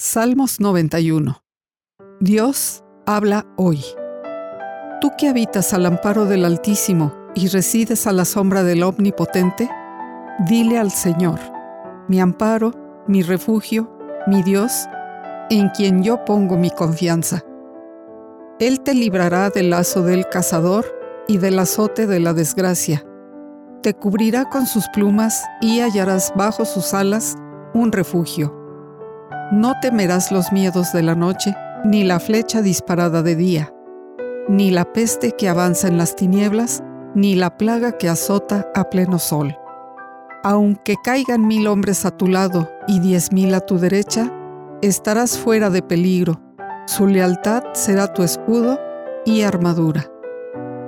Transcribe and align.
Salmos 0.00 0.60
91 0.60 1.42
Dios 2.20 2.84
habla 3.04 3.44
hoy. 3.56 3.84
Tú 5.00 5.10
que 5.18 5.26
habitas 5.26 5.74
al 5.74 5.86
amparo 5.86 6.24
del 6.24 6.44
Altísimo 6.44 7.12
y 7.34 7.48
resides 7.48 8.06
a 8.06 8.12
la 8.12 8.24
sombra 8.24 8.62
del 8.62 8.84
Omnipotente, 8.84 9.68
dile 10.46 10.78
al 10.78 10.92
Señor, 10.92 11.40
mi 12.06 12.20
amparo, 12.20 12.70
mi 13.08 13.22
refugio, 13.22 13.92
mi 14.28 14.44
Dios, 14.44 14.86
en 15.50 15.68
quien 15.70 16.04
yo 16.04 16.24
pongo 16.24 16.56
mi 16.56 16.70
confianza. 16.70 17.42
Él 18.60 18.82
te 18.82 18.94
librará 18.94 19.50
del 19.50 19.70
lazo 19.70 20.04
del 20.04 20.28
cazador 20.28 20.86
y 21.26 21.38
del 21.38 21.58
azote 21.58 22.06
de 22.06 22.20
la 22.20 22.34
desgracia. 22.34 23.04
Te 23.82 23.94
cubrirá 23.94 24.48
con 24.48 24.64
sus 24.66 24.86
plumas 24.90 25.42
y 25.60 25.80
hallarás 25.80 26.32
bajo 26.36 26.64
sus 26.64 26.94
alas 26.94 27.34
un 27.74 27.90
refugio. 27.90 28.57
No 29.50 29.80
temerás 29.80 30.30
los 30.30 30.52
miedos 30.52 30.92
de 30.92 31.02
la 31.02 31.14
noche, 31.14 31.54
ni 31.82 32.04
la 32.04 32.20
flecha 32.20 32.60
disparada 32.60 33.22
de 33.22 33.34
día, 33.34 33.72
ni 34.46 34.70
la 34.70 34.92
peste 34.92 35.32
que 35.32 35.48
avanza 35.48 35.88
en 35.88 35.96
las 35.96 36.14
tinieblas, 36.16 36.82
ni 37.14 37.34
la 37.34 37.56
plaga 37.56 37.92
que 37.92 38.10
azota 38.10 38.70
a 38.74 38.90
pleno 38.90 39.18
sol. 39.18 39.56
Aunque 40.44 40.96
caigan 41.02 41.46
mil 41.46 41.66
hombres 41.66 42.04
a 42.04 42.10
tu 42.10 42.28
lado 42.28 42.68
y 42.86 43.00
diez 43.00 43.32
mil 43.32 43.54
a 43.54 43.60
tu 43.60 43.78
derecha, 43.78 44.30
estarás 44.82 45.38
fuera 45.38 45.70
de 45.70 45.80
peligro. 45.80 46.38
Su 46.86 47.06
lealtad 47.06 47.62
será 47.72 48.12
tu 48.12 48.22
escudo 48.22 48.78
y 49.24 49.42
armadura. 49.42 50.04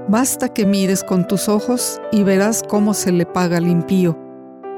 Basta 0.06 0.50
que 0.50 0.66
mires 0.66 1.02
con 1.02 1.26
tus 1.26 1.48
ojos 1.48 1.98
y 2.12 2.24
verás 2.24 2.62
cómo 2.68 2.92
se 2.92 3.10
le 3.10 3.24
paga 3.24 3.56
al 3.56 3.68
impío. 3.68 4.18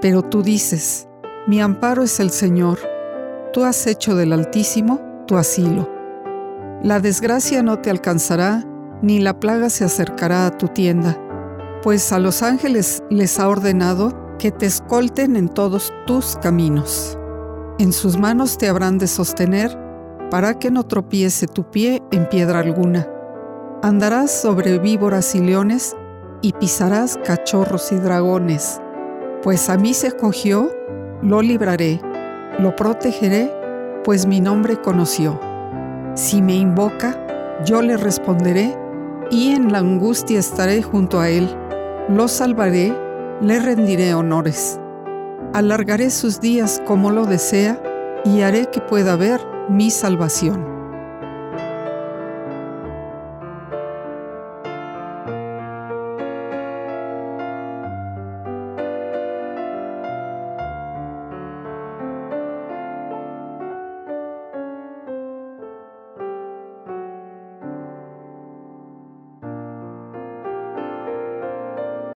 Pero 0.01 0.23
tú 0.23 0.45
dices, 0.45 1.09
mi 1.49 1.61
amparo 1.61 2.05
es 2.05 2.21
el 2.21 2.31
Señor 2.31 2.79
tú 3.52 3.65
has 3.65 3.87
hecho 3.87 4.16
del 4.16 4.33
Altísimo 4.33 5.01
tu 5.27 5.37
asilo. 5.37 5.88
La 6.83 7.01
desgracia 7.01 7.62
no 7.62 7.78
te 7.78 7.91
alcanzará, 7.91 8.64
ni 9.03 9.20
la 9.20 9.39
plaga 9.39 9.70
se 9.70 9.84
acercará 9.84 10.47
a 10.47 10.56
tu 10.56 10.69
tienda, 10.69 11.17
pues 11.83 12.12
a 12.12 12.19
los 12.19 12.42
ángeles 12.42 13.03
les 13.11 13.39
ha 13.39 13.48
ordenado 13.48 14.36
que 14.39 14.50
te 14.50 14.67
escolten 14.67 15.36
en 15.36 15.48
todos 15.48 15.92
tus 16.06 16.36
caminos. 16.36 17.19
En 17.78 17.92
sus 17.92 18.19
manos 18.19 18.59
te 18.59 18.69
habrán 18.69 18.98
de 18.98 19.06
sostener 19.06 19.78
para 20.31 20.59
que 20.59 20.70
no 20.70 20.84
tropiece 20.84 21.47
tu 21.47 21.70
pie 21.70 22.03
en 22.11 22.28
piedra 22.28 22.61
alguna. 22.61 23.06
Andarás 23.83 24.31
sobre 24.31 24.78
víboras 24.78 25.34
y 25.34 25.41
leones 25.41 25.94
y 26.41 26.53
pisarás 26.53 27.19
cachorros 27.25 27.92
y 27.92 27.97
dragones. 27.97 28.81
Pues 29.42 29.69
a 29.69 29.77
mí 29.77 29.94
se 29.94 30.12
cogió, 30.12 30.70
lo 31.22 31.42
libraré 31.42 32.00
lo 32.63 32.77
protegeré, 32.77 33.53
pues 34.05 34.27
mi 34.27 34.41
nombre 34.41 34.81
conoció. 34.81 35.39
Si 36.15 36.41
me 36.41 36.55
invoca, 36.55 37.19
yo 37.65 37.83
le 37.83 37.97
responderé, 37.97 38.77
y 39.31 39.53
en 39.53 39.73
la 39.73 39.79
angustia 39.79 40.39
estaré 40.39 40.83
junto 40.83 41.19
a 41.19 41.29
él. 41.29 41.49
Lo 42.09 42.29
salvaré, 42.29 42.97
le 43.41 43.59
rendiré 43.59 44.15
honores. 44.15 44.79
Alargaré 45.53 46.11
sus 46.11 46.41
días 46.41 46.81
como 46.87 47.11
lo 47.11 47.27
desea, 47.27 47.83
y 48.25 48.43
haré 48.43 48.67
que 48.67 48.81
pueda 48.81 49.17
ver 49.17 49.41
mi 49.69 49.91
salvación. 49.91 50.72